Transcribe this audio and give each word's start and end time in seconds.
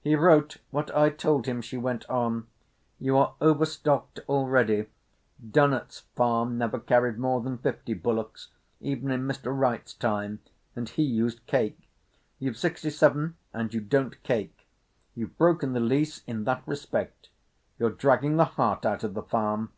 "He 0.00 0.14
wrote 0.16 0.56
what 0.70 0.90
I 0.96 1.10
told 1.10 1.44
him," 1.44 1.60
she 1.60 1.76
went 1.76 2.08
on. 2.08 2.46
"You 2.98 3.18
are 3.18 3.34
overstocked 3.42 4.20
already. 4.26 4.86
Dunnett's 5.46 6.00
Farm 6.16 6.56
never 6.56 6.78
carried 6.78 7.18
more 7.18 7.42
than 7.42 7.58
fifty 7.58 7.92
bullocks—even 7.92 9.10
in 9.10 9.26
Mr. 9.28 9.54
Wright's 9.54 9.92
time. 9.92 10.38
And 10.74 10.88
he 10.88 11.02
used 11.02 11.44
cake. 11.46 11.90
You've 12.38 12.56
sixty 12.56 12.88
seven 12.88 13.36
and 13.52 13.74
you 13.74 13.82
don't 13.82 14.22
cake. 14.22 14.66
You've 15.14 15.36
broken 15.36 15.74
the 15.74 15.80
lease 15.80 16.22
in 16.26 16.44
that 16.44 16.62
respect. 16.66 17.28
You're 17.78 17.90
dragging 17.90 18.38
the 18.38 18.46
heart 18.56 18.86
out 18.86 19.04
of 19.04 19.12
the 19.12 19.24
farm." 19.24 19.72